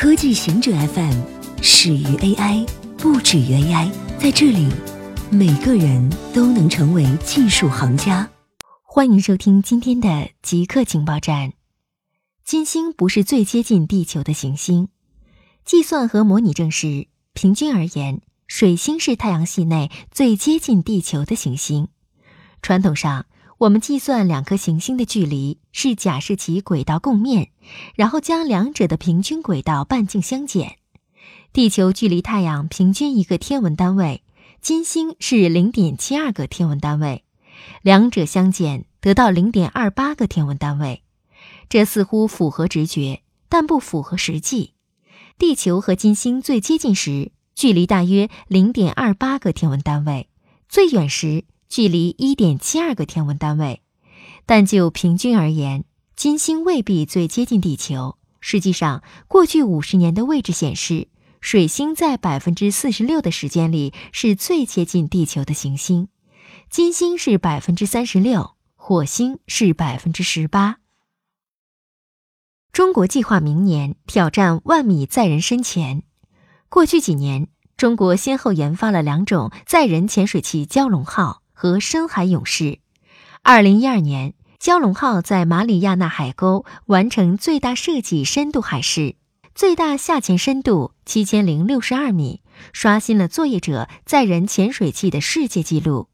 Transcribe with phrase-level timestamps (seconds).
[0.00, 1.20] 科技行者 FM
[1.60, 2.66] 始于 AI，
[2.96, 3.92] 不止于 AI。
[4.18, 4.66] 在这里，
[5.30, 8.26] 每个人都能成为技术行家。
[8.82, 11.52] 欢迎收听今天的极客情报站。
[12.42, 14.88] 金星不是最接近地球的行星，
[15.66, 21.88] 计算和模拟证实，平均而言，水星是太阳系内最接近地球的行星。
[22.62, 23.26] 传统上，
[23.60, 27.50] 我们计算两颗行星的距离是假设其轨道共面，
[27.94, 30.78] 然后将两者的平均轨道半径相减。
[31.52, 34.22] 地球距离太阳平均一个天文单位，
[34.62, 37.24] 金星是零点七二个天文单位，
[37.82, 41.02] 两者相减得到零点二八个天文单位。
[41.68, 44.72] 这似乎符合直觉，但不符合实际。
[45.36, 50.28] 地球和金星最接近时，距离大约零点二八个天文单位；
[50.66, 53.80] 最远时，距离一点七二个天文单位，
[54.44, 55.84] 但就平均而言，
[56.16, 58.18] 金星未必最接近地球。
[58.40, 61.06] 实际上，过去五十年的位置显示，
[61.40, 66.08] 水星在百分之四十六的时间里是最接近地球的行星，
[66.68, 70.78] 金星是百分之三十六，火星是百分之十八。
[72.72, 76.02] 中国计划明年挑战万米载人深潜。
[76.68, 77.46] 过去几年，
[77.76, 81.39] 中国先后研发了两种载人潜水器——蛟龙号。
[81.60, 82.78] 和深海勇士，
[83.42, 89.16] 二零一二年，蛟龙号在马里亚纳海沟完成最大设计深度海试，
[89.54, 92.40] 最大下潜深度七千零六十二米，
[92.72, 96.08] 刷新了作业者载人潜水器的世界纪录。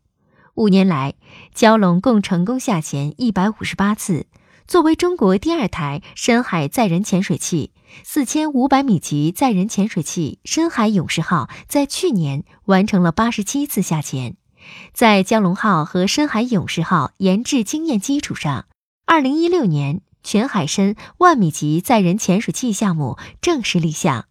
[0.56, 1.14] 五年来，
[1.54, 4.26] 蛟龙共成功下潜一百五十八次。
[4.66, 7.70] 作为中国第二台深海载人潜水器，
[8.02, 14.36] 四千五百米级载人潜水器深海勇士号在去年完成了八十七次下潜。
[14.92, 18.66] 在蛟龙号和深海勇士号研制经验基础上，
[19.04, 24.26] 二零一六年全海深万米级载人潜水器项目正式立项。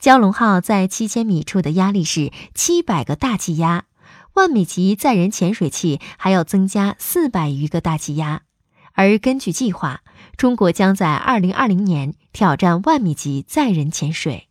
[0.00, 3.86] 蛟龙号在七千米处的压力是七百个大气压，
[4.34, 8.42] 万米级载人潜水器还要增加四百余个大气压。
[8.92, 10.02] 而根据计划，
[10.36, 14.48] 中国将在二零二零年挑战万米级载人潜水。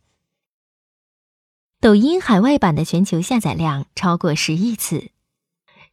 [1.80, 5.10] 抖音海外版的全球下载量超过十亿次。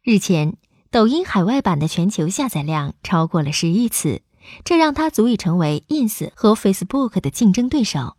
[0.04, 0.56] 日前，
[0.90, 4.24] 抖音海外版的全球下载量超过了十亿次，
[4.64, 8.18] 这让它足以成为 Ins 和 Facebook 的竞争对手。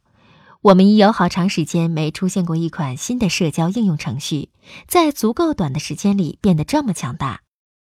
[0.60, 4.50] 我们已有好长时间没出现过一款新的社交应用程序，
[4.87, 7.41] 在足够短的时间里变得这么强大。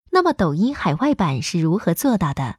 [0.09, 2.55] 那么，抖音海外版是如何做到的？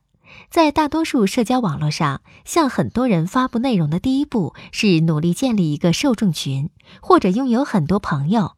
[0.48, 6.70] 在大多数社交网络上，向很多人发布内容的第一步是努力建立一个受众群，
[7.00, 8.52] 或者拥有很多朋友，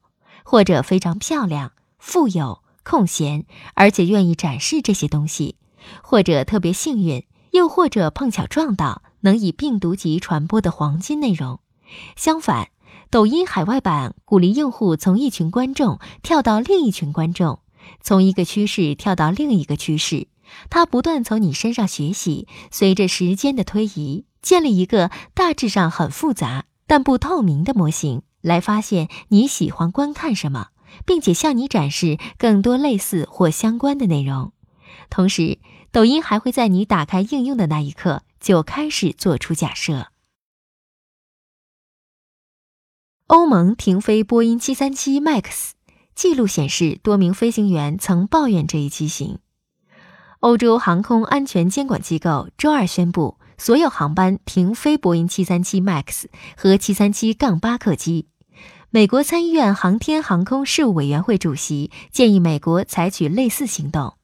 [0.45, 1.73] 或者非常漂亮。
[1.99, 3.45] 富有空闲，
[3.75, 5.57] 而且愿意展示这些东西，
[6.03, 11.61] 或者特别幸运，又或者碰巧撞到能以病毒级传播的黄金内容。
[12.17, 12.69] 相反，
[13.11, 17.61] 抖音海外版鼓励用户从一群观众跳到另一群观众，
[18.01, 20.29] 从一个趋势跳到另一个趋势。
[20.71, 30.69] 它不断从你身上学习，随着时间的推移，建立一个大致上很复杂但不透明的模型，来发现你喜欢观看什么。
[31.05, 34.53] 并且向你展示更多类似或相关的内容，
[35.11, 35.59] 同时，
[35.91, 40.09] 抖音还会在你打开应用的那一刻就开始做出假设。
[43.27, 45.73] 欧盟停飞波音737 MAX，
[46.15, 49.39] 记录显示多名飞行员曾抱怨这一机型。
[50.41, 56.27] 欧洲航空安全监管机构周二宣布，所有航班停飞波音737 MAX
[56.57, 58.29] 和737-8客机。
[58.91, 64.15] 美国参议院航天航空事务委员会主席建议美国采取类似行动。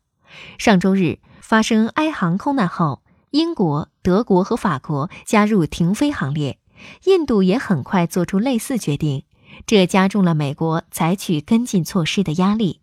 [0.56, 6.58] 上周日发生埃航空难后，英国、德国和法国加入停飞行列，
[7.04, 9.24] 印度也很快做出类似决定，
[9.66, 12.80] 这加重了美国采取跟进措施的压力。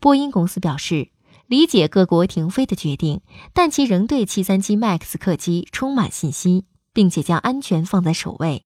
[0.00, 1.10] 波音公司表示，
[1.46, 3.20] 理解各国停飞的决定，
[3.52, 8.64] 但其仍对737 MAX 客机充满信心，并且将安全放在首位。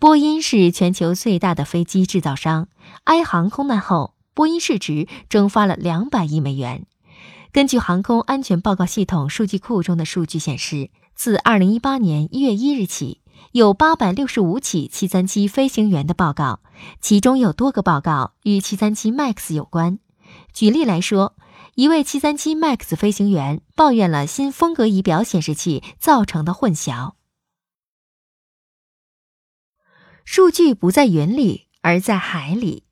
[0.00, 2.68] 波音是全球最大的飞机制造商。
[3.04, 6.86] 埃航空难后，波音市值蒸发了两百亿美元。
[7.52, 13.20] 根据航空安全报告系统数据库中的数据显示，自二零一八年一月一日起，
[13.52, 16.60] 有八百六十五起七三七飞行员的报告，
[17.02, 19.98] 其中有多个报告与七三七 MAX 有关。
[20.54, 21.34] 举例来说，
[21.74, 27.12] 一位七三七 MAX 飞行员抱怨了新风格仪表显示器造成的混淆。
[30.24, 32.84] 数据不在云里，而在海里。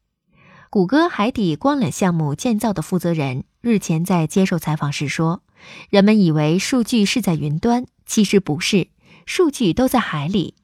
[0.71, 5.43] 谷歌海底光缆项目建造的负责人日前在接受采访时说
[5.89, 8.89] ：“人们以为数据是在云端，其实不是，
[9.25, 10.55] 数据都在海里。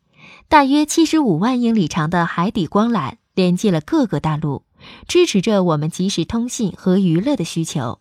[0.48, 4.64] 大约七十五万英里长的海底光缆连接了各个大陆，
[5.08, 8.00] 支持着我们即时通信和娱乐的需求。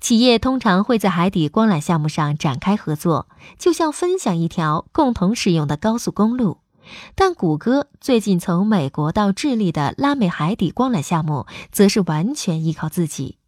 [0.00, 3.28] 企业通常会在海底光缆项目上展开合作，
[3.58, 6.58] 就像分享一条共同使用的高速公路。
[7.14, 13.38] 但谷歌最近从美国到智利的拉美海底光缆项目，则是完全依靠自己。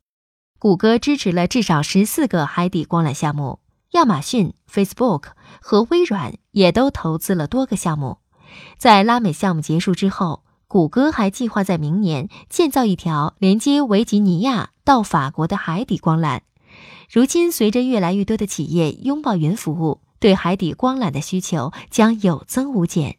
[0.58, 3.60] 谷歌支持了至少十四个海底光缆项目，
[3.92, 5.24] 亚马逊、Facebook
[5.60, 8.18] 和微软也都投资了多个项目。
[8.76, 16.40] 在拉美项目结束之后，谷歌还计划在明年建造一条连接维吉尼亚到法国的海底光缆。
[17.10, 23.18] 如今，随着越来越多的企业拥抱云服务，对海底光缆的需求将有增无减。